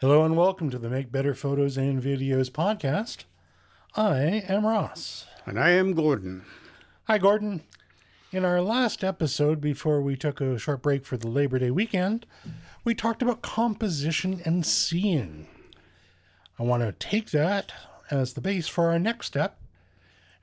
Hello 0.00 0.24
and 0.24 0.36
welcome 0.36 0.70
to 0.70 0.78
the 0.78 0.88
Make 0.88 1.10
Better 1.10 1.34
Photos 1.34 1.76
and 1.76 2.00
Videos 2.00 2.52
podcast. 2.52 3.24
I 3.96 4.44
am 4.48 4.64
Ross. 4.64 5.26
And 5.44 5.58
I 5.58 5.70
am 5.70 5.92
Gordon. 5.92 6.44
Hi, 7.08 7.18
Gordon. 7.18 7.64
In 8.30 8.44
our 8.44 8.62
last 8.62 9.02
episode, 9.02 9.60
before 9.60 10.00
we 10.00 10.14
took 10.14 10.40
a 10.40 10.56
short 10.56 10.82
break 10.82 11.04
for 11.04 11.16
the 11.16 11.26
Labor 11.26 11.58
Day 11.58 11.72
weekend, 11.72 12.26
we 12.84 12.94
talked 12.94 13.22
about 13.22 13.42
composition 13.42 14.40
and 14.44 14.64
seeing. 14.64 15.48
I 16.60 16.62
want 16.62 16.84
to 16.84 16.92
take 16.92 17.32
that 17.32 17.72
as 18.08 18.34
the 18.34 18.40
base 18.40 18.68
for 18.68 18.90
our 18.90 19.00
next 19.00 19.26
step. 19.26 19.58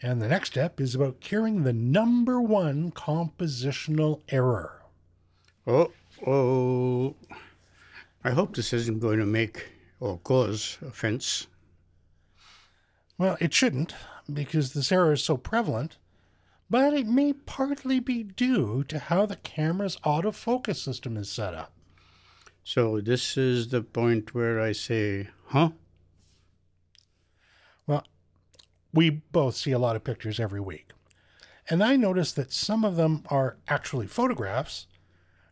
And 0.01 0.21
the 0.21 0.27
next 0.27 0.49
step 0.49 0.81
is 0.81 0.95
about 0.95 1.21
curing 1.21 1.63
the 1.63 1.71
number 1.71 2.41
one 2.41 2.91
compositional 2.91 4.20
error. 4.27 4.81
Oh, 5.65 5.93
oh. 6.27 7.15
I 8.25 8.31
hope 8.31 8.55
this 8.55 8.73
isn't 8.73 9.02
going 9.02 9.20
to 9.20 9.25
make 9.27 9.67
or 9.99 10.17
cause 10.17 10.79
offense. 10.81 11.45
Well, 13.20 13.38
it 13.39 13.53
shouldn't, 13.53 13.93
because 14.34 14.73
this 14.73 14.91
error 14.91 15.13
is 15.13 15.23
so 15.23 15.38
prevalent, 15.38 15.98
but 16.67 16.95
it 16.95 17.05
may 17.05 17.34
partly 17.34 17.99
be 17.99 18.23
due 18.23 18.84
to 18.85 18.98
how 18.98 19.27
the 19.27 19.35
camera's 19.35 19.98
autofocus 19.98 20.77
system 20.77 21.17
is 21.17 21.31
set 21.31 21.53
up. 21.53 21.71
So, 22.63 22.99
this 22.99 23.38
is 23.38 23.67
the 23.67 23.84
point 23.84 24.34
where 24.34 24.59
I 24.59 24.71
say, 24.71 25.29
huh? 25.49 25.70
Well, 27.85 28.07
we 28.91 29.12
both 29.12 29.55
see 29.55 29.71
a 29.71 29.77
lot 29.77 29.95
of 29.95 30.03
pictures 30.03 30.40
every 30.40 30.62
week. 30.62 30.90
And 31.70 31.84
I 31.84 31.96
notice 31.96 32.31
that 32.31 32.51
some 32.51 32.84
of 32.84 32.96
them 32.96 33.23
are 33.29 33.57
actually 33.68 34.07
photographs 34.07 34.87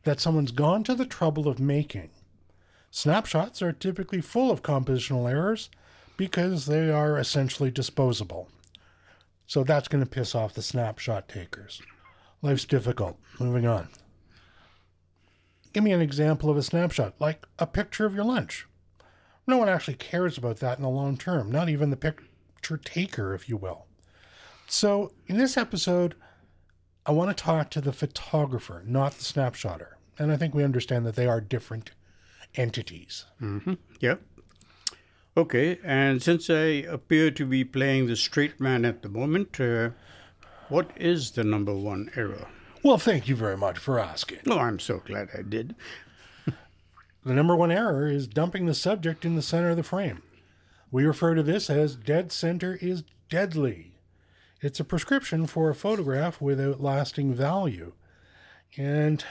that 0.05 0.19
someone's 0.19 0.51
gone 0.51 0.83
to 0.85 0.95
the 0.95 1.05
trouble 1.05 1.47
of 1.47 1.59
making. 1.59 2.09
Snapshots 2.95 3.59
are 3.63 3.71
typically 3.71 4.21
full 4.21 4.51
of 4.51 4.61
compositional 4.61 5.27
errors 5.27 5.71
because 6.15 6.67
they 6.67 6.91
are 6.91 7.17
essentially 7.17 7.71
disposable. 7.71 8.49
So 9.47 9.63
that's 9.63 9.87
going 9.87 10.03
to 10.03 10.09
piss 10.09 10.35
off 10.35 10.53
the 10.53 10.61
snapshot 10.61 11.27
takers. 11.27 11.81
Life's 12.43 12.65
difficult. 12.65 13.17
Moving 13.39 13.65
on. 13.65 13.87
Give 15.73 15.83
me 15.83 15.91
an 15.91 16.01
example 16.01 16.51
of 16.51 16.55
a 16.55 16.61
snapshot, 16.61 17.15
like 17.19 17.47
a 17.57 17.65
picture 17.65 18.05
of 18.05 18.13
your 18.13 18.25
lunch. 18.25 18.67
No 19.47 19.57
one 19.57 19.69
actually 19.69 19.95
cares 19.95 20.37
about 20.37 20.57
that 20.57 20.77
in 20.77 20.83
the 20.83 20.89
long 20.89 21.17
term, 21.17 21.51
not 21.51 21.69
even 21.69 21.89
the 21.89 21.97
picture 21.97 22.77
taker, 22.77 23.33
if 23.33 23.49
you 23.49 23.57
will. 23.57 23.87
So, 24.67 25.11
in 25.25 25.37
this 25.37 25.57
episode, 25.57 26.13
I 27.07 27.11
want 27.11 27.35
to 27.35 27.43
talk 27.43 27.71
to 27.71 27.81
the 27.81 27.91
photographer, 27.91 28.83
not 28.85 29.13
the 29.13 29.23
snapshotter. 29.23 29.93
And 30.19 30.31
I 30.31 30.37
think 30.37 30.53
we 30.53 30.63
understand 30.63 31.07
that 31.07 31.15
they 31.15 31.25
are 31.25 31.41
different 31.41 31.89
entities. 32.55 33.25
Mm-hmm. 33.41 33.73
Yep. 33.99 34.21
Okay, 35.35 35.79
and 35.83 36.21
since 36.21 36.49
I 36.49 36.85
appear 36.87 37.31
to 37.31 37.45
be 37.45 37.63
playing 37.63 38.05
the 38.05 38.15
straight 38.15 38.59
man 38.59 38.85
at 38.85 39.01
the 39.01 39.09
moment, 39.09 39.59
uh, 39.59 39.89
what 40.69 40.91
is 40.95 41.31
the 41.31 41.43
number 41.43 41.73
one 41.73 42.11
error? 42.15 42.47
Well, 42.83 42.99
thank 42.99 43.27
you 43.27 43.35
very 43.35 43.57
much 43.57 43.79
for 43.79 43.99
asking. 43.99 44.39
Oh, 44.47 44.59
I'm 44.59 44.77
so 44.77 44.99
glad 44.99 45.29
I 45.37 45.41
did. 45.41 45.73
the 46.45 47.33
number 47.33 47.55
one 47.55 47.71
error 47.71 48.07
is 48.07 48.27
dumping 48.27 48.67
the 48.67 48.75
subject 48.75 49.25
in 49.25 49.35
the 49.35 49.41
center 49.41 49.71
of 49.71 49.77
the 49.77 49.83
frame. 49.83 50.21
We 50.91 51.05
refer 51.05 51.33
to 51.33 51.41
this 51.41 51.69
as 51.69 51.95
dead 51.95 52.31
center 52.31 52.77
is 52.79 53.03
deadly. 53.29 53.93
It's 54.61 54.79
a 54.79 54.85
prescription 54.85 55.47
for 55.47 55.69
a 55.69 55.75
photograph 55.75 56.39
without 56.39 56.79
lasting 56.79 57.33
value. 57.33 57.93
And 58.77 59.25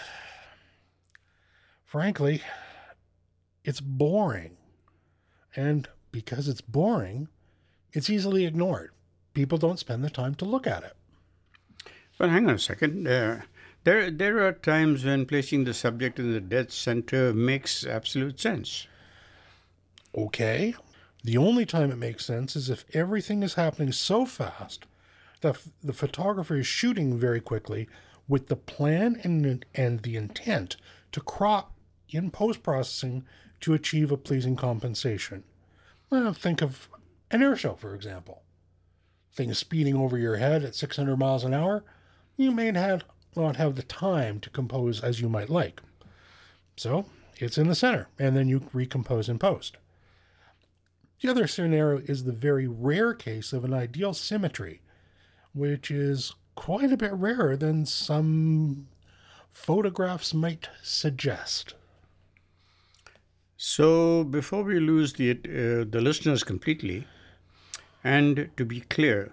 frankly, 1.84 2.42
it's 3.64 3.80
boring. 3.80 4.56
And 5.54 5.88
because 6.10 6.48
it's 6.48 6.60
boring, 6.60 7.28
it's 7.92 8.10
easily 8.10 8.46
ignored. 8.46 8.90
People 9.34 9.58
don't 9.58 9.78
spend 9.78 10.04
the 10.04 10.10
time 10.10 10.34
to 10.36 10.44
look 10.44 10.66
at 10.66 10.82
it. 10.82 10.96
But 12.18 12.30
hang 12.30 12.48
on 12.48 12.54
a 12.54 12.58
second. 12.58 13.06
Uh, 13.06 13.42
there, 13.84 14.10
there 14.10 14.46
are 14.46 14.52
times 14.52 15.04
when 15.04 15.26
placing 15.26 15.64
the 15.64 15.74
subject 15.74 16.18
in 16.18 16.32
the 16.32 16.40
dead 16.40 16.70
center 16.70 17.32
makes 17.32 17.84
absolute 17.86 18.38
sense. 18.38 18.86
Okay. 20.16 20.74
The 21.24 21.36
only 21.36 21.66
time 21.66 21.90
it 21.90 21.96
makes 21.96 22.24
sense 22.24 22.56
is 22.56 22.68
if 22.68 22.84
everything 22.92 23.42
is 23.42 23.54
happening 23.54 23.92
so 23.92 24.26
fast 24.26 24.86
that 25.40 25.58
the 25.82 25.92
photographer 25.92 26.56
is 26.56 26.66
shooting 26.66 27.18
very 27.18 27.40
quickly 27.40 27.88
with 28.28 28.48
the 28.48 28.56
plan 28.56 29.20
and, 29.22 29.64
and 29.74 30.00
the 30.00 30.16
intent 30.16 30.76
to 31.12 31.20
crop 31.20 31.74
in 32.08 32.30
post 32.30 32.62
processing 32.62 33.24
to 33.62 33.74
achieve 33.74 34.12
a 34.12 34.16
pleasing 34.16 34.54
compensation. 34.56 35.44
Well, 36.10 36.32
think 36.34 36.62
of 36.62 36.88
an 37.30 37.42
air 37.42 37.56
show, 37.56 37.74
for 37.74 37.94
example. 37.94 38.42
Things 39.32 39.58
speeding 39.58 39.96
over 39.96 40.18
your 40.18 40.36
head 40.36 40.62
at 40.62 40.74
600 40.74 41.16
miles 41.16 41.42
an 41.44 41.54
hour, 41.54 41.84
you 42.36 42.50
may 42.50 42.70
not 42.70 43.04
have 43.56 43.74
the 43.74 43.82
time 43.82 44.40
to 44.40 44.50
compose 44.50 45.02
as 45.02 45.20
you 45.20 45.28
might 45.28 45.48
like. 45.48 45.80
So 46.76 47.06
it's 47.38 47.56
in 47.56 47.68
the 47.68 47.74
center, 47.74 48.08
and 48.18 48.36
then 48.36 48.48
you 48.48 48.68
recompose 48.72 49.28
in 49.30 49.38
post. 49.38 49.78
The 51.20 51.30
other 51.30 51.46
scenario 51.46 52.02
is 52.04 52.24
the 52.24 52.32
very 52.32 52.66
rare 52.66 53.14
case 53.14 53.52
of 53.52 53.64
an 53.64 53.72
ideal 53.72 54.12
symmetry, 54.12 54.82
which 55.54 55.90
is 55.90 56.34
quite 56.54 56.92
a 56.92 56.96
bit 56.96 57.12
rarer 57.12 57.56
than 57.56 57.86
some 57.86 58.88
photographs 59.48 60.34
might 60.34 60.68
suggest. 60.82 61.74
So, 63.64 64.24
before 64.24 64.64
we 64.64 64.80
lose 64.80 65.12
the, 65.12 65.30
uh, 65.30 65.84
the 65.88 66.00
listeners 66.00 66.42
completely, 66.42 67.06
and 68.02 68.50
to 68.56 68.64
be 68.64 68.80
clear, 68.80 69.30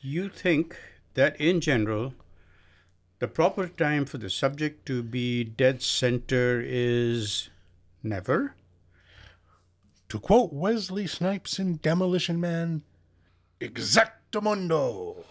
you 0.00 0.30
think 0.30 0.74
that 1.12 1.38
in 1.38 1.60
general, 1.60 2.14
the 3.18 3.28
proper 3.28 3.68
time 3.68 4.06
for 4.06 4.16
the 4.16 4.30
subject 4.30 4.86
to 4.86 5.02
be 5.02 5.44
dead 5.44 5.82
center 5.82 6.62
is 6.64 7.50
never? 8.02 8.54
To 10.08 10.18
quote 10.18 10.54
Wesley 10.54 11.06
Snipes 11.06 11.58
in 11.58 11.76
Demolition 11.76 12.40
Man, 12.40 12.84
exactamundo. 13.60 15.24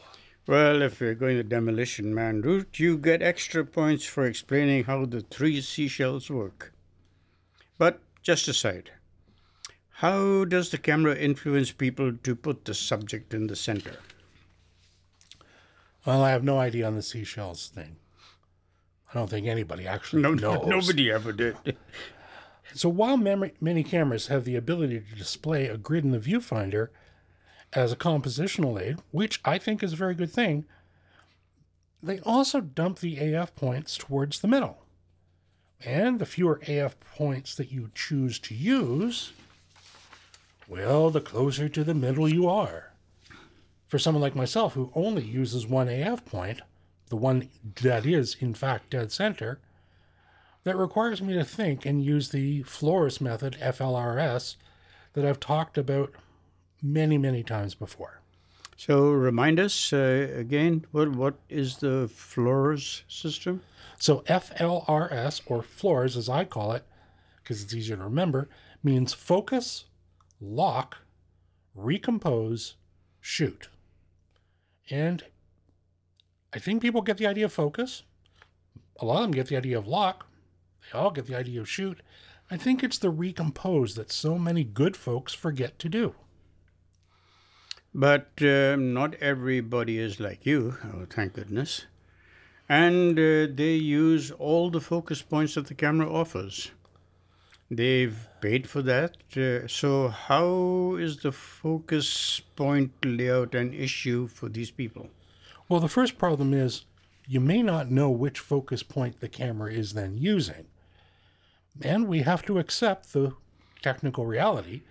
Well, 0.45 0.83
if 0.83 1.01
you're 1.01 1.15
going 1.15 1.37
the 1.37 1.43
Demolition 1.43 2.13
Man 2.13 2.43
route, 2.43 2.77
you 2.77 2.99
get 2.99 3.23
extra 3.23 3.65
points 3.65 4.05
for 4.05 4.25
explaining 4.25 4.83
how 4.83 5.05
the 5.05 5.21
three 5.21 5.59
seashells 5.59 6.29
work. 6.29 6.71
But 7.79 8.01
just 8.21 8.47
aside, 8.47 8.91
how 9.93 10.45
does 10.45 10.69
the 10.69 10.77
camera 10.77 11.15
influence 11.15 11.71
people 11.71 12.13
to 12.13 12.35
put 12.35 12.65
the 12.65 12.75
subject 12.75 13.33
in 13.33 13.47
the 13.47 13.55
center? 13.55 13.95
Well, 16.05 16.21
I 16.21 16.31
have 16.31 16.43
no 16.43 16.59
idea 16.59 16.85
on 16.85 16.95
the 16.95 17.01
seashells 17.01 17.69
thing. 17.69 17.95
I 19.09 19.17
don't 19.17 19.29
think 19.29 19.47
anybody 19.47 19.87
actually 19.87 20.21
no, 20.21 20.33
knows. 20.35 20.67
Nobody 20.67 21.09
ever 21.09 21.31
did. 21.31 21.55
so 22.73 22.89
while 22.89 23.17
memory, 23.17 23.53
many 23.61 23.83
cameras 23.83 24.27
have 24.27 24.43
the 24.43 24.57
ability 24.57 24.99
to 24.99 25.15
display 25.15 25.67
a 25.67 25.77
grid 25.77 26.03
in 26.03 26.11
the 26.11 26.19
viewfinder 26.19 26.89
as 27.71 27.93
a 27.93 27.95
compositional 27.95 28.79
aid, 28.81 28.97
which 29.11 29.39
I 29.45 29.57
think 29.57 29.83
is 29.83 29.93
a 29.93 29.97
very 29.97 30.15
good 30.15 30.31
thing, 30.31 30.65
they 32.03 32.19
also 32.21 32.59
dump 32.59 32.99
the 32.99 33.33
AF 33.33 33.55
points 33.55 33.97
towards 33.97 34.41
the 34.41 34.47
middle. 34.47 34.85
And 35.85 36.19
the 36.19 36.25
fewer 36.25 36.59
AF 36.67 36.99
points 36.99 37.55
that 37.55 37.71
you 37.71 37.89
choose 37.95 38.37
to 38.39 38.55
use, 38.55 39.31
well, 40.67 41.09
the 41.09 41.21
closer 41.21 41.69
to 41.69 41.83
the 41.83 41.93
middle 41.93 42.27
you 42.27 42.49
are. 42.49 42.91
For 43.87 43.97
someone 43.97 44.21
like 44.21 44.35
myself 44.35 44.73
who 44.73 44.91
only 44.93 45.23
uses 45.23 45.65
one 45.65 45.87
AF 45.87 46.25
point, 46.25 46.61
the 47.07 47.15
one 47.15 47.49
that 47.81 48.05
is, 48.05 48.35
in 48.39 48.53
fact, 48.53 48.91
dead 48.91 49.11
center, 49.11 49.59
that 50.63 50.77
requires 50.77 51.21
me 51.21 51.33
to 51.33 51.43
think 51.43 51.85
and 51.85 52.03
use 52.03 52.29
the 52.29 52.61
Flores 52.63 53.19
method, 53.21 53.57
FLRS, 53.59 54.57
that 55.13 55.25
I've 55.25 55.39
talked 55.39 55.77
about 55.77 56.13
many, 56.83 57.17
many 57.17 57.41
times 57.41 57.73
before. 57.73 58.18
So 58.79 59.11
remind 59.11 59.59
us 59.59 59.91
uh, 59.91 60.31
again, 60.33 60.85
what, 60.93 61.09
what 61.09 61.35
is 61.49 61.79
the 61.79 62.09
Flores 62.13 63.03
system? 63.09 63.61
So 63.97 64.19
FLRS, 64.21 65.41
or 65.47 65.61
Flores 65.61 66.15
as 66.15 66.29
I 66.29 66.45
call 66.45 66.71
it, 66.71 66.85
because 67.43 67.61
it's 67.61 67.73
easier 67.73 67.97
to 67.97 68.05
remember, 68.05 68.47
means 68.81 69.11
focus, 69.11 69.83
lock, 70.39 70.99
recompose, 71.75 72.75
shoot. 73.19 73.67
And 74.89 75.25
I 76.53 76.59
think 76.59 76.81
people 76.81 77.01
get 77.01 77.17
the 77.17 77.27
idea 77.27 77.45
of 77.45 77.51
focus. 77.51 78.03
A 79.01 79.05
lot 79.05 79.17
of 79.17 79.23
them 79.23 79.31
get 79.31 79.47
the 79.47 79.57
idea 79.57 79.77
of 79.77 79.89
lock. 79.89 80.25
They 80.85 80.97
all 80.97 81.11
get 81.11 81.27
the 81.27 81.37
idea 81.37 81.59
of 81.59 81.69
shoot. 81.69 81.99
I 82.49 82.55
think 82.55 82.81
it's 82.81 82.97
the 82.97 83.09
recompose 83.09 83.95
that 83.95 84.09
so 84.09 84.39
many 84.39 84.63
good 84.63 84.95
folks 84.95 85.33
forget 85.33 85.79
to 85.79 85.89
do. 85.89 86.15
But 87.93 88.29
uh, 88.41 88.75
not 88.75 89.15
everybody 89.15 89.97
is 89.97 90.19
like 90.19 90.45
you, 90.45 90.77
oh, 90.83 91.05
thank 91.09 91.33
goodness 91.33 91.85
and 92.69 93.17
uh, 93.17 93.47
they 93.51 93.73
use 93.73 94.29
all 94.29 94.69
the 94.69 94.79
focus 94.79 95.23
points 95.23 95.55
that 95.55 95.65
the 95.65 95.73
camera 95.73 96.07
offers. 96.09 96.71
They've 97.71 98.27
paid 98.41 98.69
for 98.69 98.83
that. 98.83 99.17
Uh, 99.35 99.67
so, 99.67 100.09
how 100.09 100.95
is 100.99 101.17
the 101.17 101.31
focus 101.31 102.39
point 102.55 102.91
layout 103.03 103.55
an 103.55 103.73
issue 103.73 104.27
for 104.27 104.49
these 104.49 104.71
people? 104.71 105.09
Well, 105.67 105.79
the 105.79 105.87
first 105.87 106.17
problem 106.17 106.53
is 106.53 106.85
you 107.27 107.39
may 107.39 107.61
not 107.63 107.91
know 107.91 108.09
which 108.09 108.39
focus 108.39 108.83
point 108.83 109.19
the 109.19 109.29
camera 109.29 109.71
is 109.71 109.93
then 109.93 110.17
using. 110.17 110.65
And 111.81 112.07
we 112.07 112.21
have 112.21 112.43
to 112.43 112.59
accept 112.59 113.13
the 113.13 113.33
technical 113.81 114.25
reality 114.25 114.81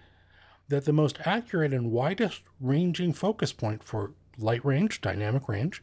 that 0.68 0.84
the 0.84 0.92
most 0.92 1.18
accurate 1.24 1.72
and 1.72 1.90
widest 1.90 2.42
ranging 2.60 3.12
focus 3.12 3.52
point 3.52 3.82
for 3.82 4.12
light 4.36 4.64
range, 4.64 5.00
dynamic 5.00 5.48
range, 5.48 5.82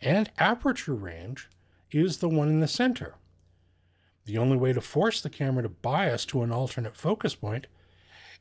and 0.00 0.30
aperture 0.38 0.94
range 0.94 1.48
is 1.90 2.18
the 2.18 2.28
one 2.28 2.48
in 2.48 2.60
the 2.60 2.68
center. 2.68 3.14
The 4.24 4.38
only 4.38 4.56
way 4.56 4.72
to 4.72 4.80
force 4.80 5.20
the 5.20 5.30
camera 5.30 5.62
to 5.62 5.68
bias 5.68 6.24
to 6.26 6.42
an 6.42 6.52
alternate 6.52 6.96
focus 6.96 7.34
point 7.34 7.66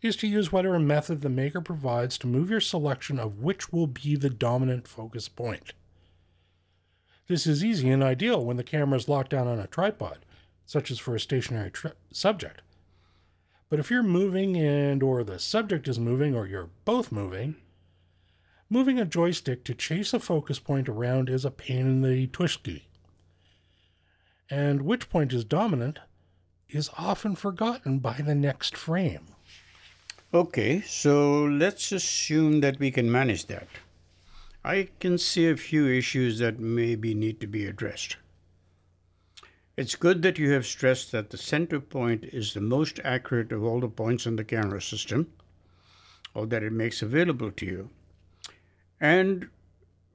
is 0.02 0.16
to 0.18 0.28
use 0.28 0.52
whatever 0.52 0.80
method 0.80 1.22
the 1.22 1.30
maker 1.30 1.62
provides 1.62 2.18
to 2.18 2.28
move 2.28 2.50
your 2.50 2.62
selection 2.62 3.20
of 3.20 3.40
which 3.40 3.72
will 3.72 3.88
be 3.88 4.16
the 4.16 4.30
dominant 4.30 4.88
focus 4.88 5.28
point. 5.28 5.74
This 7.28 7.46
is 7.46 7.64
easy 7.64 7.90
and 7.90 8.04
ideal 8.04 8.44
when 8.44 8.58
the 8.58 8.64
camera 8.64 8.98
is 8.98 9.10
locked 9.10 9.32
down 9.32 9.48
on 9.48 9.60
a 9.60 9.68
tripod, 9.68 10.20
such 10.66 10.90
as 10.90 11.00
for 11.00 11.16
a 11.16 11.20
stationary 11.20 11.70
tri- 11.70 11.92
subject. 12.12 12.62
But 13.70 13.80
if 13.80 13.92
you're 13.92 14.04
moving 14.04 14.58
and 14.58 15.04
or 15.04 15.24
the 15.24 15.40
subject 15.40 15.88
is 15.88 16.00
moving 16.00 16.36
or 16.36 16.48
you're 16.48 16.70
both 16.86 17.12
moving, 17.12 17.56
moving 18.70 19.00
a 19.00 19.06
joystick 19.06 19.64
to 19.66 19.74
chase 19.74 20.14
a 20.14 20.20
focus 20.20 20.60
point 20.60 20.90
around 20.90 21.30
is 21.30 21.46
a 21.46 21.52
pain 21.52 21.86
in 21.86 22.02
the 22.02 22.28
tushki 22.28 22.84
and 24.50 24.82
which 24.82 25.10
point 25.10 25.32
is 25.34 25.44
dominant 25.44 26.00
is 26.70 26.90
often 26.98 27.36
forgotten 27.36 28.00
by 28.00 28.14
the 28.14 28.36
next 28.36 28.76
frame. 28.76 29.28
Okay, 30.34 30.82
so 30.82 31.44
let's 31.44 31.92
assume 31.92 32.62
that 32.62 32.80
we 32.80 32.92
can 32.92 33.12
manage 33.12 33.48
that. 33.48 33.68
I 34.64 34.90
can 35.00 35.18
see 35.18 35.50
a 35.50 35.58
few 35.58 35.88
issues 35.88 36.40
that 36.40 36.60
maybe 36.60 37.14
need 37.14 37.40
to 37.42 37.48
be 37.48 37.66
addressed. 37.66 38.18
It's 39.80 39.96
good 39.96 40.24
that 40.24 40.38
you 40.38 40.52
have 40.52 40.66
stressed 40.66 41.14
that 41.14 41.30
the 41.30 41.38
center 41.38 41.80
point 41.80 42.26
is 42.26 42.54
the 42.54 42.60
most 42.60 43.00
accurate 43.02 43.54
of 43.54 43.64
all 43.64 43.80
the 43.80 43.88
points 43.88 44.26
in 44.26 44.36
the 44.36 44.44
camera 44.44 44.82
system, 44.82 45.32
or 46.34 46.46
that 46.48 46.64
it 46.64 46.74
makes 46.74 47.02
available 47.02 47.50
to 47.52 47.66
you. 47.66 47.90
And 49.00 49.48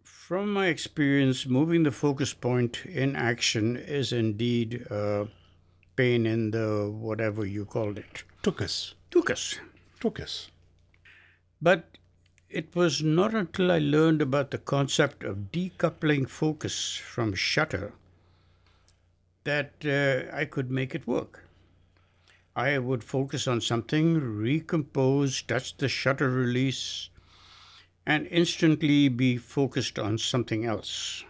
from 0.03 0.53
my 0.53 0.67
experience, 0.67 1.47
moving 1.47 1.83
the 1.83 1.91
focus 1.91 2.35
point 2.35 2.85
in 2.85 3.17
action 3.17 3.79
is 3.79 4.13
indeed 4.13 4.87
a 4.91 5.29
pain 5.97 6.27
in 6.27 6.51
the 6.51 6.91
whatever 6.91 7.47
you 7.47 7.65
called 7.65 7.97
it. 7.97 8.25
Tuchus. 8.43 8.93
Tuchus. 9.11 9.61
Tuchus. 9.99 10.49
But 11.63 11.97
it 12.51 12.77
was 12.77 13.03
not 13.03 13.33
until 13.33 13.73
I 13.73 13.79
learned 13.79 14.21
about 14.21 14.51
the 14.51 14.59
concept 14.59 15.25
of 15.25 15.51
decoupling 15.51 16.29
focus 16.29 16.99
from 16.99 17.33
shutter 17.33 17.95
that 19.45 19.73
uh, 19.85 20.35
I 20.35 20.45
could 20.45 20.71
make 20.71 20.95
it 20.95 21.07
work. 21.07 21.47
I 22.57 22.79
would 22.79 23.03
focus 23.03 23.47
on 23.49 23.61
something, 23.61 24.21
recompose, 24.41 25.43
touch 25.43 25.77
the 25.77 25.89
shutter 25.89 26.31
release, 26.31 27.11
and 28.07 28.27
instantly 28.29 29.09
be 29.09 29.37
focused 29.37 29.99
on 29.99 30.19
something 30.19 30.65
else. 30.65 31.25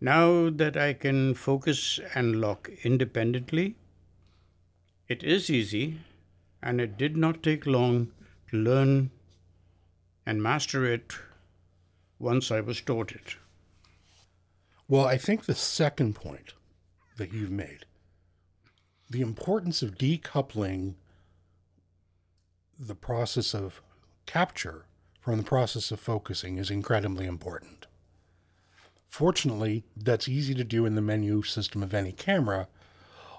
Now 0.00 0.50
that 0.50 0.76
I 0.76 0.92
can 0.92 1.34
focus 1.34 1.98
and 2.14 2.40
lock 2.40 2.70
independently, 2.84 3.76
it 5.08 5.24
is 5.24 5.50
easy 5.50 5.98
and 6.62 6.80
it 6.80 6.96
did 6.96 7.16
not 7.16 7.42
take 7.42 7.66
long 7.66 8.12
to 8.50 8.56
learn 8.56 9.10
and 10.24 10.42
master 10.42 10.84
it 10.84 11.14
once 12.18 12.50
I 12.50 12.60
was 12.60 12.80
taught 12.80 13.12
it. 13.12 13.36
Well, 14.86 15.06
I 15.06 15.18
think 15.18 15.44
the 15.44 15.54
second 15.54 16.14
point 16.14 16.52
that 17.18 17.32
you've 17.32 17.50
made, 17.50 17.84
the 19.10 19.20
importance 19.20 19.82
of 19.82 19.98
decoupling 19.98 20.94
the 22.78 22.94
process 22.94 23.54
of 23.54 23.82
capture 24.26 24.86
from 25.20 25.36
the 25.36 25.44
process 25.44 25.90
of 25.90 26.00
focusing 26.00 26.58
is 26.58 26.70
incredibly 26.70 27.26
important. 27.26 27.86
Fortunately, 29.08 29.84
that's 29.96 30.28
easy 30.28 30.54
to 30.54 30.64
do 30.64 30.86
in 30.86 30.94
the 30.94 31.00
menu 31.00 31.42
system 31.42 31.82
of 31.82 31.94
any 31.94 32.12
camera, 32.12 32.68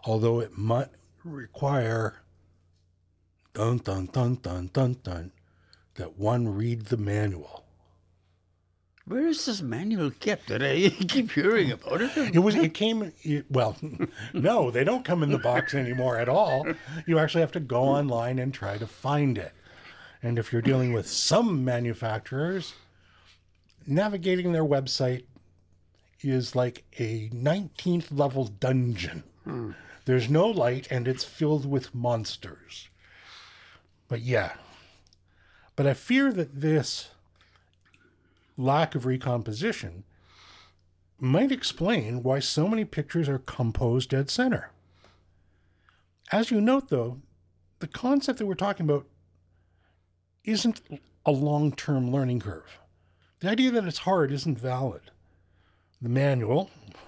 although 0.03 0.39
it 0.39 0.57
might 0.57 0.89
require 1.23 2.21
dun 3.53 3.77
dun 3.77 4.07
dun 4.07 4.35
dun 4.35 4.69
dun 4.73 4.97
dun 5.03 5.31
that 5.95 6.17
one 6.17 6.47
read 6.47 6.85
the 6.85 6.97
manual. 6.97 7.65
Where 9.09 9.25
is 9.25 9.43
this 9.47 9.59
manual 9.59 10.11
kept 10.11 10.49
that 10.49 10.61
I 10.61 10.89
keep 11.07 11.31
hearing 11.31 11.71
about 11.71 11.99
it? 11.99 12.15
It 12.15 12.37
was. 12.37 12.53
It 12.53 12.75
came. 12.75 13.11
Well, 13.49 13.75
no, 14.33 14.69
they 14.69 14.83
don't 14.83 15.03
come 15.03 15.23
in 15.23 15.31
the 15.31 15.39
box 15.39 15.73
anymore 15.73 16.19
at 16.19 16.29
all. 16.29 16.67
You 17.07 17.17
actually 17.17 17.41
have 17.41 17.51
to 17.53 17.59
go 17.59 17.81
online 17.81 18.37
and 18.37 18.53
try 18.53 18.77
to 18.77 18.85
find 18.85 19.35
it. 19.39 19.51
And 20.21 20.37
if 20.37 20.53
you're 20.53 20.61
dealing 20.61 20.93
with 20.93 21.07
some 21.09 21.65
manufacturers, 21.65 22.75
navigating 23.87 24.51
their 24.51 24.63
website 24.63 25.23
is 26.21 26.55
like 26.55 26.83
a 26.99 27.29
19th 27.29 28.15
level 28.15 28.45
dungeon. 28.45 29.23
Hmm. 29.43 29.71
There's 30.05 30.29
no 30.29 30.47
light 30.47 30.87
and 30.91 31.07
it's 31.07 31.23
filled 31.23 31.65
with 31.65 31.95
monsters. 31.95 32.89
But 34.07 34.21
yeah. 34.21 34.53
But 35.75 35.87
I 35.87 35.95
fear 35.95 36.31
that 36.31 36.61
this 36.61 37.09
lack 38.59 38.93
of 38.93 39.05
recomposition 39.05 40.03
might 41.17 41.51
explain 41.51 42.23
why 42.23 42.39
so 42.39 42.67
many 42.67 42.85
pictures 42.85 43.29
are 43.29 43.39
composed 43.39 44.09
dead 44.09 44.29
center. 44.29 44.71
As 46.31 46.51
you 46.51 46.61
note, 46.61 46.89
though, 46.89 47.19
the 47.79 47.87
concept 47.87 48.39
that 48.39 48.45
we're 48.45 48.53
talking 48.53 48.85
about 48.85 49.07
isn't 50.43 50.81
a 51.25 51.31
long 51.31 51.71
term 51.71 52.11
learning 52.11 52.41
curve. 52.41 52.79
The 53.39 53.49
idea 53.49 53.71
that 53.71 53.85
it's 53.85 53.99
hard 53.99 54.31
isn't 54.31 54.59
valid. 54.59 55.11
The 56.01 56.09
manual, 56.09 56.69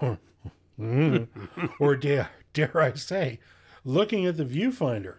or 1.80 1.96
dare, 1.96 2.30
dare 2.52 2.80
I 2.80 2.94
say, 2.94 3.38
looking 3.84 4.26
at 4.26 4.36
the 4.36 4.44
viewfinder, 4.44 5.16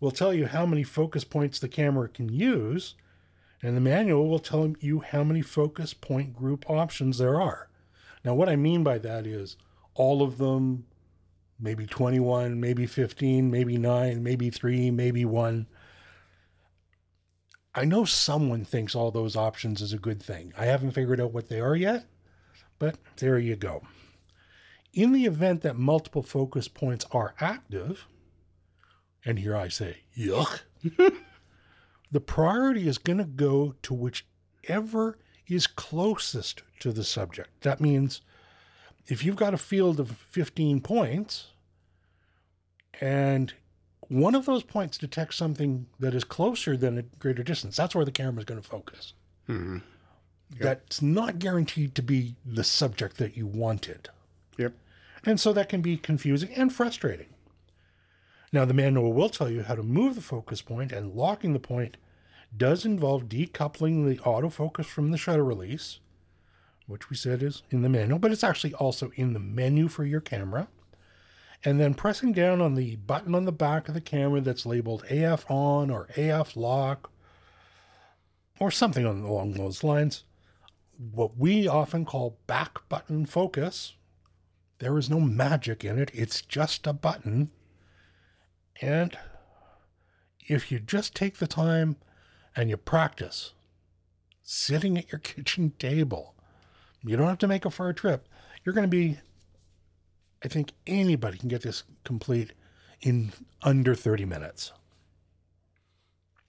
will 0.00 0.10
tell 0.10 0.34
you 0.34 0.46
how 0.46 0.66
many 0.66 0.82
focus 0.82 1.24
points 1.24 1.58
the 1.58 1.68
camera 1.68 2.08
can 2.08 2.28
use, 2.28 2.94
and 3.66 3.76
the 3.76 3.80
manual 3.80 4.28
will 4.28 4.38
tell 4.38 4.74
you 4.78 5.00
how 5.00 5.24
many 5.24 5.42
focus 5.42 5.92
point 5.92 6.36
group 6.36 6.70
options 6.70 7.18
there 7.18 7.40
are. 7.40 7.68
Now, 8.24 8.32
what 8.32 8.48
I 8.48 8.54
mean 8.54 8.84
by 8.84 8.98
that 8.98 9.26
is 9.26 9.56
all 9.94 10.22
of 10.22 10.38
them, 10.38 10.86
maybe 11.58 11.84
21, 11.84 12.60
maybe 12.60 12.86
15, 12.86 13.50
maybe 13.50 13.76
9, 13.76 14.22
maybe 14.22 14.50
3, 14.50 14.92
maybe 14.92 15.24
1. 15.24 15.66
I 17.74 17.84
know 17.84 18.04
someone 18.04 18.64
thinks 18.64 18.94
all 18.94 19.10
those 19.10 19.34
options 19.34 19.82
is 19.82 19.92
a 19.92 19.98
good 19.98 20.22
thing. 20.22 20.52
I 20.56 20.66
haven't 20.66 20.92
figured 20.92 21.20
out 21.20 21.32
what 21.32 21.48
they 21.48 21.58
are 21.58 21.74
yet, 21.74 22.06
but 22.78 22.98
there 23.16 23.36
you 23.36 23.56
go. 23.56 23.82
In 24.94 25.10
the 25.10 25.24
event 25.24 25.62
that 25.62 25.76
multiple 25.76 26.22
focus 26.22 26.68
points 26.68 27.04
are 27.10 27.34
active, 27.40 28.06
and 29.24 29.40
here 29.40 29.56
I 29.56 29.66
say, 29.66 30.04
yuck, 30.16 30.60
the 32.10 32.20
priority 32.20 32.88
is 32.88 32.98
going 32.98 33.18
to 33.18 33.24
go 33.24 33.74
to 33.82 33.94
whichever 33.94 35.18
is 35.46 35.66
closest 35.66 36.62
to 36.80 36.92
the 36.92 37.04
subject. 37.04 37.62
That 37.62 37.80
means 37.80 38.20
if 39.06 39.24
you've 39.24 39.36
got 39.36 39.54
a 39.54 39.58
field 39.58 40.00
of 40.00 40.10
15 40.30 40.80
points 40.80 41.48
and 43.00 43.52
one 44.08 44.34
of 44.34 44.46
those 44.46 44.62
points 44.62 44.98
detects 44.98 45.36
something 45.36 45.86
that 45.98 46.14
is 46.14 46.24
closer 46.24 46.76
than 46.76 46.98
a 46.98 47.02
greater 47.02 47.42
distance. 47.42 47.76
That's 47.76 47.94
where 47.94 48.04
the 48.04 48.12
camera 48.12 48.40
is 48.40 48.44
going 48.44 48.60
to 48.60 48.68
focus. 48.68 49.14
Mm-hmm. 49.48 49.78
Yep. 50.52 50.60
That's 50.60 51.02
not 51.02 51.38
guaranteed 51.38 51.94
to 51.96 52.02
be 52.02 52.36
the 52.44 52.64
subject 52.64 53.16
that 53.18 53.36
you 53.36 53.46
wanted. 53.46 54.08
Yep. 54.58 54.74
And 55.24 55.40
so 55.40 55.52
that 55.52 55.68
can 55.68 55.80
be 55.80 55.96
confusing 55.96 56.50
and 56.54 56.72
frustrating. 56.72 57.26
Now, 58.52 58.64
the 58.64 58.74
manual 58.74 59.12
will 59.12 59.28
tell 59.28 59.50
you 59.50 59.62
how 59.62 59.74
to 59.74 59.82
move 59.82 60.14
the 60.14 60.20
focus 60.20 60.62
point, 60.62 60.92
and 60.92 61.14
locking 61.14 61.52
the 61.52 61.58
point 61.58 61.96
does 62.56 62.84
involve 62.84 63.28
decoupling 63.28 64.06
the 64.06 64.16
autofocus 64.22 64.86
from 64.86 65.10
the 65.10 65.18
shutter 65.18 65.44
release, 65.44 65.98
which 66.86 67.10
we 67.10 67.16
said 67.16 67.42
is 67.42 67.62
in 67.70 67.82
the 67.82 67.88
manual, 67.88 68.18
but 68.18 68.30
it's 68.30 68.44
actually 68.44 68.74
also 68.74 69.10
in 69.16 69.32
the 69.32 69.40
menu 69.40 69.88
for 69.88 70.04
your 70.04 70.20
camera 70.20 70.68
and 71.64 71.80
then 71.80 71.94
pressing 71.94 72.32
down 72.32 72.60
on 72.60 72.74
the 72.74 72.96
button 72.96 73.34
on 73.34 73.44
the 73.44 73.52
back 73.52 73.88
of 73.88 73.94
the 73.94 74.00
camera 74.00 74.40
that's 74.40 74.66
labeled 74.66 75.04
AF 75.10 75.50
on 75.50 75.90
or 75.90 76.08
AF 76.16 76.56
lock 76.56 77.10
or 78.60 78.70
something 78.70 79.04
along 79.04 79.52
those 79.52 79.82
lines. 79.82 80.24
What 80.96 81.36
we 81.36 81.66
often 81.66 82.04
call 82.04 82.38
back 82.46 82.88
button 82.88 83.26
focus. 83.26 83.94
There 84.78 84.96
is 84.98 85.10
no 85.10 85.20
magic 85.20 85.84
in 85.84 85.98
it, 85.98 86.10
it's 86.14 86.42
just 86.42 86.86
a 86.86 86.92
button. 86.92 87.50
And 88.80 89.16
if 90.46 90.70
you 90.70 90.78
just 90.78 91.14
take 91.14 91.38
the 91.38 91.46
time 91.46 91.96
and 92.54 92.70
you 92.70 92.76
practice 92.76 93.52
sitting 94.42 94.96
at 94.98 95.10
your 95.10 95.18
kitchen 95.30 95.72
table, 95.78 96.34
you 97.02 97.16
don't 97.16 97.28
have 97.28 97.38
to 97.38 97.48
make 97.48 97.64
a 97.64 97.70
far 97.70 97.92
trip. 97.92 98.28
You're 98.64 98.74
going 98.74 98.84
to 98.84 98.88
be, 98.88 99.18
I 100.44 100.48
think 100.48 100.72
anybody 100.86 101.38
can 101.38 101.48
get 101.48 101.62
this 101.62 101.84
complete 102.04 102.52
in 103.00 103.32
under 103.62 103.94
30 103.94 104.24
minutes. 104.24 104.72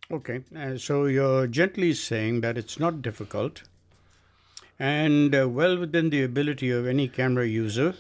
Okay, 0.09 0.43
uh, 0.55 0.77
so 0.77 1.05
you're 1.05 1.47
gently 1.47 1.93
saying 1.93 2.41
that 2.41 2.57
it's 2.57 2.79
not 2.79 3.01
difficult 3.01 3.63
and 4.79 5.35
uh, 5.35 5.49
well 5.49 5.77
within 5.77 6.09
the 6.09 6.23
ability 6.23 6.69
of 6.71 6.85
any 6.85 7.07
camera 7.07 7.45
user 7.45 7.95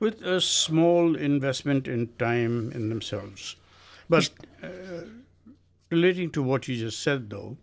with 0.00 0.22
a 0.22 0.40
small 0.40 1.16
investment 1.16 1.88
in 1.88 2.08
time 2.18 2.72
in 2.72 2.88
themselves. 2.88 3.56
But 4.08 4.30
uh, 4.62 4.68
relating 5.90 6.30
to 6.32 6.42
what 6.42 6.68
you 6.68 6.76
just 6.76 7.00
said, 7.00 7.30
though, 7.30 7.56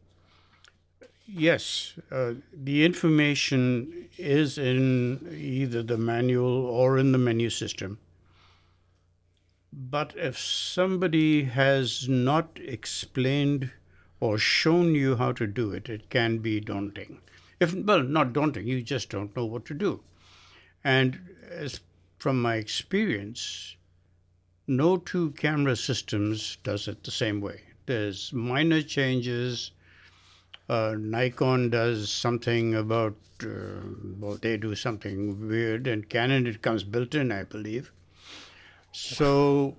yes, 1.28 1.94
uh, 2.12 2.34
the 2.54 2.84
information 2.86 4.10
is 4.18 4.58
in 4.58 5.28
either 5.32 5.84
the 5.84 5.98
manual 5.98 6.66
or 6.66 6.98
in 6.98 7.12
the 7.12 7.18
menu 7.18 7.50
system. 7.50 8.00
But 9.74 10.14
if 10.18 10.38
somebody 10.38 11.44
has 11.44 12.10
not 12.10 12.60
explained 12.62 13.72
or 14.20 14.38
shown 14.38 14.96
you 14.96 15.16
how 15.16 15.32
to 15.34 15.48
do 15.48 15.72
it, 15.72 15.90
it 15.90 16.10
can 16.10 16.40
be 16.40 16.60
daunting. 16.60 17.22
If 17.60 17.74
well, 17.74 18.04
not 18.04 18.34
daunting, 18.34 18.68
you 18.68 18.82
just 18.82 19.10
don't 19.10 19.36
know 19.36 19.46
what 19.46 19.66
to 19.66 19.74
do. 19.74 20.02
And 20.84 21.20
as 21.50 21.80
from 22.22 22.40
my 22.40 22.56
experience, 22.58 23.76
no 24.68 24.96
two 24.96 25.32
camera 25.32 25.76
systems 25.76 26.58
does 26.62 26.88
it 26.88 27.04
the 27.04 27.10
same 27.10 27.42
way. 27.42 27.62
There's 27.88 28.32
minor 28.32 28.84
changes. 28.84 29.72
Uh, 30.70 30.94
Nikon 31.00 31.72
does 31.72 32.12
something 32.12 32.76
about, 32.76 33.16
uh, 33.44 33.48
well, 34.20 34.38
they 34.40 34.56
do 34.56 34.76
something 34.76 35.48
weird, 35.50 35.88
and 35.88 36.08
Canon 36.08 36.46
it 36.46 36.62
comes 36.62 36.84
built 36.84 37.16
in, 37.16 37.32
I 37.32 37.42
believe. 37.44 37.92
So, 38.92 39.76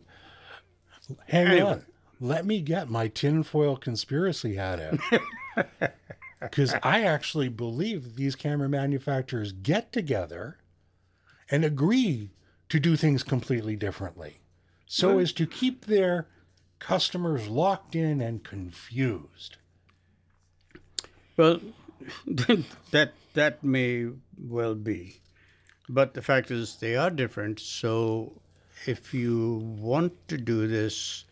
Hang 1.28 1.46
Anyway. 1.46 1.70
on. 1.70 1.84
Let 2.20 2.44
me 2.44 2.60
get 2.60 2.90
my 2.90 3.06
tinfoil 3.06 3.76
conspiracy 3.76 4.56
hat 4.56 4.80
out. 4.80 5.92
Because 6.40 6.74
I 6.82 7.02
actually 7.02 7.48
believe 7.48 8.16
these 8.16 8.34
camera 8.34 8.68
manufacturers 8.68 9.52
get 9.52 9.92
together 9.92 10.58
and 11.52 11.64
agree 11.66 12.30
to 12.70 12.80
do 12.80 12.96
things 12.96 13.22
completely 13.22 13.76
differently 13.76 14.40
so 14.86 15.18
as 15.18 15.32
to 15.32 15.46
keep 15.46 15.84
their 15.84 16.26
customers 16.78 17.46
locked 17.46 17.94
in 17.94 18.20
and 18.20 18.42
confused. 18.42 19.58
well, 21.36 21.60
that 22.26 23.12
that 23.34 23.62
may 23.62 24.08
well 24.36 24.74
be, 24.74 25.20
but 25.88 26.14
the 26.14 26.22
fact 26.22 26.50
is 26.50 26.76
they 26.76 26.96
are 26.96 27.10
different. 27.10 27.60
So, 27.60 28.40
if 28.86 29.14
you 29.14 29.56
want 29.78 30.12
to 30.28 30.36
do 30.36 30.66
this, 30.66 31.24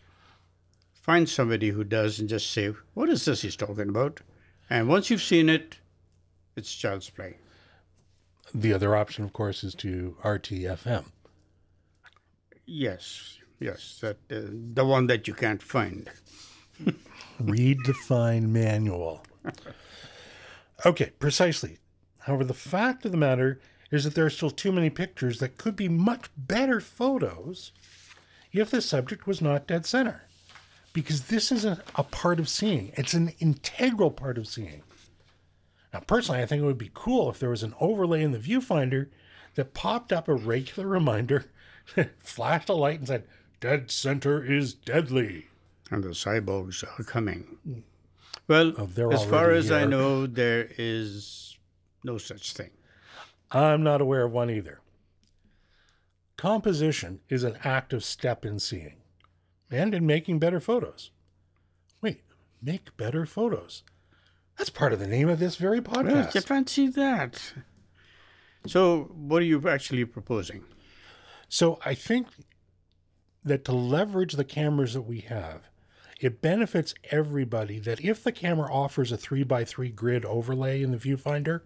find 0.94 1.28
somebody 1.28 1.70
who 1.70 1.84
does 1.84 2.20
and 2.20 2.28
just 2.28 2.50
say, 2.50 2.72
"What 2.94 3.08
is 3.08 3.24
this 3.24 3.42
he's 3.42 3.56
talking 3.56 3.88
about?" 3.88 4.20
And 4.70 4.88
once 4.88 5.10
you've 5.10 5.22
seen 5.22 5.48
it, 5.48 5.78
it's 6.56 6.74
child's 6.74 7.10
play. 7.10 7.36
The 8.54 8.73
other 8.73 8.97
option, 8.97 9.25
of 9.25 9.33
course, 9.33 9.62
is 9.62 9.75
to 9.76 10.16
RTFM. 10.23 11.04
Yes, 12.66 13.38
yes, 13.59 13.99
that 14.00 14.16
uh, 14.30 14.49
the 14.75 14.85
one 14.85 15.07
that 15.07 15.28
you 15.28 15.35
can't 15.35 15.62
find. 15.62 16.11
Read 17.40 17.78
the 17.85 17.95
fine 17.95 18.52
manual. 18.52 19.25
Okay, 20.85 21.11
precisely. 21.19 21.78
However, 22.21 22.45
the 22.45 22.54
fact 22.54 23.04
of 23.04 23.12
the 23.12 23.19
matter 23.19 23.61
is 23.90 24.04
that 24.04 24.14
there 24.14 24.26
are 24.26 24.30
still 24.30 24.50
too 24.50 24.73
many 24.73 24.90
pictures 24.90 25.38
that 25.40 25.59
could 25.59 25.76
be 25.76 25.88
much 25.88 26.30
better 26.37 26.80
photos 26.80 27.73
if 28.52 28.71
the 28.71 28.80
subject 28.80 29.26
was 29.26 29.40
not 29.40 29.66
dead 29.66 29.87
center. 29.87 30.23
Because 30.92 31.25
this 31.25 31.52
is 31.52 31.64
a, 31.64 31.83
a 31.95 32.02
part 32.02 32.40
of 32.40 32.49
seeing, 32.49 32.92
it's 32.95 33.14
an 33.14 33.33
integral 33.38 34.11
part 34.11 34.38
of 34.38 34.47
seeing. 34.47 34.83
Now, 35.92 36.00
personally, 36.00 36.40
I 36.42 36.47
think 36.47 36.62
it 36.62 36.66
would 36.66 36.78
be 36.78 36.90
cool 36.94 37.30
if 37.30 37.38
there 37.38 37.50
was 37.50 37.62
an 37.62 37.75
overlay 37.80 38.23
in 38.23 38.32
the 38.32 38.38
viewfinder 38.38 39.09
that 39.56 39.75
popped 39.75 40.12
up 40.12 40.28
a 40.28 40.35
regular 40.35 40.88
reminder, 40.88 41.47
flashed 42.18 42.68
a 42.68 42.75
light, 42.75 42.99
and 43.00 43.09
said, 43.09 43.25
Dead 43.61 43.90
center 43.90 44.42
is 44.44 44.73
deadly. 44.73 45.49
And 45.90 46.04
the 46.04 46.11
cyborgs 46.11 46.85
are 46.99 47.02
coming. 47.02 47.82
Well, 48.47 48.73
Oh, 48.78 49.11
as 49.11 49.25
far 49.25 49.50
as 49.50 49.70
I 49.73 49.85
know, 49.85 50.26
there 50.26 50.68
is 50.78 51.59
no 52.04 52.16
such 52.18 52.52
thing. 52.52 52.70
I'm 53.50 53.82
not 53.82 54.00
aware 54.00 54.25
of 54.25 54.32
one 54.32 54.49
either. 54.50 54.80
Composition 56.37 57.20
is 57.28 57.42
an 57.44 57.59
active 57.64 58.02
step 58.04 58.44
in 58.47 58.59
seeing 58.59 58.97
and 59.70 59.94
in 59.94 60.06
making 60.06 60.38
better 60.38 60.61
photos. 60.61 61.11
Wait, 62.00 62.23
make 62.62 62.97
better 62.97 63.26
photos. 63.26 63.82
That's 64.60 64.68
part 64.68 64.92
of 64.92 64.98
the 64.98 65.06
name 65.06 65.30
of 65.30 65.38
this 65.38 65.56
very 65.56 65.80
podcast. 65.80 66.34
you 66.34 66.42
fancy 66.42 66.86
that. 66.88 67.54
So, 68.66 69.04
what 69.14 69.40
are 69.40 69.46
you 69.46 69.66
actually 69.66 70.04
proposing? 70.04 70.64
So 71.48 71.78
I 71.82 71.94
think 71.94 72.26
that 73.42 73.64
to 73.64 73.72
leverage 73.72 74.34
the 74.34 74.44
cameras 74.44 74.92
that 74.92 75.06
we 75.06 75.20
have, 75.20 75.70
it 76.20 76.42
benefits 76.42 76.92
everybody 77.10 77.78
that 77.78 78.04
if 78.04 78.22
the 78.22 78.32
camera 78.32 78.70
offers 78.70 79.10
a 79.10 79.16
three 79.16 79.44
by 79.44 79.64
three 79.64 79.88
grid 79.88 80.26
overlay 80.26 80.82
in 80.82 80.90
the 80.90 80.98
viewfinder, 80.98 81.62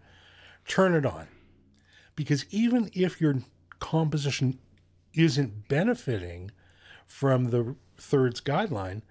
turn 0.68 0.94
it 0.94 1.04
on. 1.04 1.26
Because 2.14 2.46
even 2.50 2.92
if 2.92 3.20
your 3.20 3.38
composition 3.80 4.60
isn't 5.14 5.66
benefiting 5.66 6.52
from 7.08 7.46
the 7.46 7.74
thirds 7.96 8.40
guideline, 8.40 9.02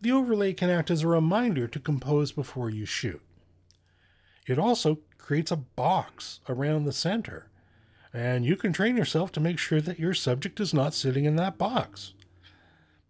the 0.00 0.12
overlay 0.12 0.52
can 0.52 0.70
act 0.70 0.92
as 0.92 1.02
a 1.02 1.08
reminder 1.08 1.66
to 1.66 1.80
compose 1.80 2.30
before 2.30 2.70
you 2.70 2.86
shoot. 2.86 3.20
It 4.46 4.58
also 4.58 4.98
creates 5.18 5.50
a 5.50 5.56
box 5.56 6.40
around 6.48 6.84
the 6.84 6.92
center 6.92 7.48
and 8.12 8.44
you 8.44 8.56
can 8.56 8.72
train 8.72 8.96
yourself 8.96 9.32
to 9.32 9.40
make 9.40 9.58
sure 9.58 9.80
that 9.80 9.98
your 9.98 10.14
subject 10.14 10.60
is 10.60 10.74
not 10.74 10.94
sitting 10.94 11.24
in 11.24 11.36
that 11.36 11.56
box. 11.56 12.12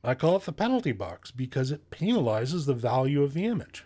I 0.04 0.14
call 0.14 0.36
it 0.36 0.44
the 0.44 0.52
penalty 0.52 0.92
box 0.92 1.30
because 1.30 1.70
it 1.70 1.90
penalizes 1.90 2.66
the 2.66 2.74
value 2.74 3.22
of 3.22 3.34
the 3.34 3.44
image. 3.44 3.84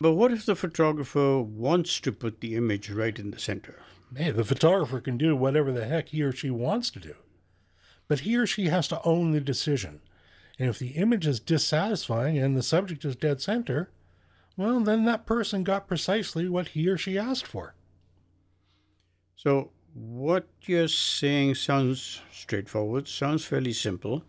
But 0.00 0.12
what 0.12 0.32
if 0.32 0.44
the 0.44 0.56
photographer 0.56 1.40
wants 1.40 2.00
to 2.00 2.12
put 2.12 2.40
the 2.40 2.56
image 2.56 2.90
right 2.90 3.18
in 3.18 3.30
the 3.30 3.38
center? 3.38 3.76
Hey, 4.14 4.30
the 4.30 4.44
photographer 4.44 5.00
can 5.00 5.16
do 5.16 5.34
whatever 5.34 5.72
the 5.72 5.86
heck 5.86 6.08
he 6.08 6.22
or 6.22 6.32
she 6.32 6.50
wants 6.50 6.90
to 6.90 6.98
do, 6.98 7.14
but 8.08 8.20
he 8.20 8.36
or 8.36 8.46
she 8.46 8.66
has 8.66 8.88
to 8.88 9.00
own 9.04 9.32
the 9.32 9.40
decision. 9.40 10.00
And 10.58 10.68
if 10.68 10.78
the 10.78 10.88
image 10.88 11.26
is 11.26 11.40
dissatisfying 11.40 12.36
and 12.36 12.56
the 12.56 12.62
subject 12.62 13.04
is 13.06 13.16
dead 13.16 13.40
center, 13.40 13.90
well, 14.56 14.80
then 14.80 15.04
that 15.04 15.26
person 15.26 15.64
got 15.64 15.88
precisely 15.88 16.48
what 16.48 16.68
he 16.68 16.88
or 16.88 16.96
she 16.96 17.18
asked 17.18 17.46
for. 17.46 17.74
So, 19.36 19.70
what 19.94 20.46
you're 20.62 20.88
saying 20.88 21.56
sounds 21.56 22.20
straightforward, 22.32 23.08
sounds 23.08 23.44
fairly 23.44 23.72
simple, 23.72 24.24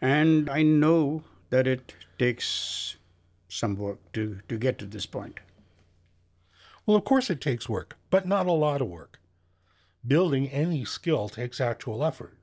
and 0.00 0.48
I 0.48 0.62
know 0.62 1.24
that 1.50 1.66
it 1.66 1.94
takes 2.18 2.96
some 3.48 3.76
work 3.76 3.98
to, 4.12 4.40
to 4.48 4.58
get 4.58 4.78
to 4.78 4.86
this 4.86 5.06
point. 5.06 5.40
Well, 6.86 6.96
of 6.96 7.04
course 7.04 7.30
it 7.30 7.40
takes 7.40 7.68
work, 7.68 7.96
but 8.10 8.26
not 8.26 8.46
a 8.46 8.52
lot 8.52 8.82
of 8.82 8.88
work. 8.88 9.20
Building 10.06 10.48
any 10.48 10.84
skill 10.84 11.28
takes 11.28 11.60
actual 11.60 12.04
effort. 12.04 12.36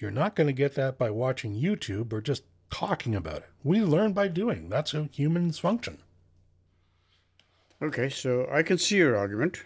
You're 0.00 0.10
not 0.10 0.34
going 0.34 0.48
to 0.48 0.52
get 0.52 0.74
that 0.74 0.98
by 0.98 1.10
watching 1.10 1.54
YouTube 1.54 2.12
or 2.12 2.20
just 2.20 2.42
talking 2.70 3.14
about 3.14 3.38
it. 3.38 3.50
We 3.64 3.80
learn 3.80 4.12
by 4.12 4.28
doing. 4.28 4.68
That's 4.68 4.92
how 4.92 5.08
humans 5.12 5.58
function. 5.58 5.98
Okay, 7.82 8.08
so 8.08 8.48
I 8.50 8.62
can 8.62 8.78
see 8.78 8.96
your 8.96 9.16
argument. 9.16 9.62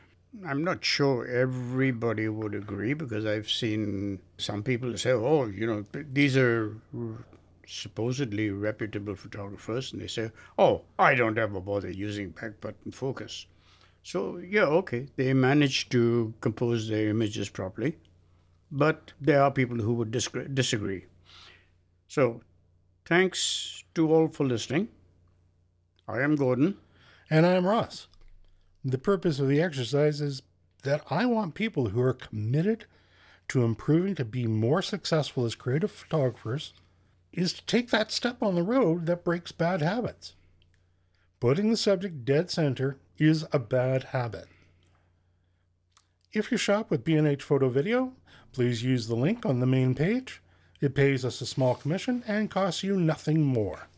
I'm 0.46 0.62
not 0.62 0.84
sure 0.84 1.26
everybody 1.26 2.28
would 2.28 2.54
agree 2.54 2.94
because 2.94 3.26
I've 3.26 3.50
seen 3.50 4.20
some 4.38 4.62
people 4.62 4.96
say, 4.96 5.10
oh, 5.12 5.46
you 5.46 5.66
know, 5.66 5.84
these 6.12 6.36
are 6.36 6.76
supposedly 7.66 8.50
reputable 8.50 9.14
photographers, 9.14 9.92
and 9.92 10.02
they 10.02 10.08
say, 10.08 10.30
oh, 10.58 10.82
I 10.98 11.14
don't 11.14 11.38
ever 11.38 11.60
bother 11.60 11.90
using 11.90 12.30
back 12.30 12.60
button 12.60 12.90
focus. 12.90 13.46
So, 14.02 14.38
yeah, 14.38 14.64
okay, 14.64 15.06
they 15.16 15.34
managed 15.34 15.92
to 15.92 16.32
compose 16.40 16.88
their 16.88 17.08
images 17.08 17.48
properly, 17.48 17.98
but 18.72 19.12
there 19.20 19.42
are 19.42 19.50
people 19.50 19.76
who 19.76 19.94
would 19.94 20.10
disagree. 20.10 21.04
So, 22.08 22.40
thanks 23.04 23.84
to 23.94 24.12
all 24.12 24.28
for 24.28 24.44
listening. 24.46 24.88
I 26.08 26.20
am 26.20 26.36
Gordon. 26.36 26.76
And 27.28 27.46
I'm 27.46 27.66
Ross. 27.66 28.08
The 28.84 28.98
purpose 28.98 29.38
of 29.38 29.48
the 29.48 29.62
exercise 29.62 30.20
is 30.20 30.42
that 30.82 31.04
I 31.10 31.26
want 31.26 31.54
people 31.54 31.90
who 31.90 32.00
are 32.00 32.14
committed 32.14 32.86
to 33.48 33.64
improving 33.64 34.14
to 34.16 34.24
be 34.24 34.46
more 34.46 34.82
successful 34.82 35.44
as 35.44 35.54
creative 35.54 35.90
photographers 35.90 36.72
is 37.32 37.52
to 37.52 37.66
take 37.66 37.90
that 37.90 38.10
step 38.10 38.42
on 38.42 38.54
the 38.54 38.62
road 38.62 39.06
that 39.06 39.24
breaks 39.24 39.52
bad 39.52 39.82
habits. 39.82 40.34
Putting 41.38 41.70
the 41.70 41.76
subject 41.76 42.24
dead 42.24 42.50
center 42.50 42.98
is 43.18 43.46
a 43.52 43.58
bad 43.58 44.04
habit. 44.04 44.46
If 46.32 46.52
you 46.52 46.58
shop 46.58 46.90
with 46.90 47.04
B&H 47.04 47.42
Photo 47.42 47.68
Video, 47.68 48.12
please 48.52 48.82
use 48.82 49.06
the 49.06 49.16
link 49.16 49.44
on 49.44 49.60
the 49.60 49.66
main 49.66 49.94
page. 49.94 50.42
It 50.80 50.94
pays 50.94 51.24
us 51.24 51.40
a 51.40 51.46
small 51.46 51.74
commission 51.74 52.24
and 52.26 52.50
costs 52.50 52.82
you 52.82 52.96
nothing 52.96 53.42
more. 53.42 53.88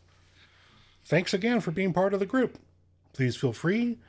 Thanks 1.05 1.33
again 1.33 1.61
for 1.61 1.71
being 1.71 1.93
part 1.93 2.13
of 2.13 2.19
the 2.19 2.25
group. 2.25 2.57
Please 3.13 3.35
feel 3.35 3.53
free 3.53 3.99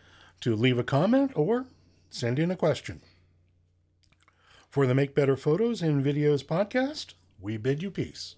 to 0.41 0.57
leave 0.57 0.79
a 0.79 0.85
comment 0.85 1.33
or 1.35 1.67
send 2.11 2.39
in 2.39 2.51
a 2.51 2.57
question. 2.57 3.01
For 4.71 4.87
the 4.87 4.95
Make 4.95 5.15
Better 5.15 5.37
Photos 5.37 5.83
and 5.83 6.05
Videos 6.05 6.45
podcast, 6.45 7.15
we 7.41 7.57
bid 7.57 7.83
you 7.83 7.91
peace. 7.91 8.37